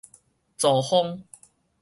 [0.57, 1.23] 曹風